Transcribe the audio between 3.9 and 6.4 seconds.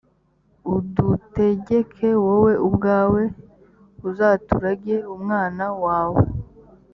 uzaturage umwana wawe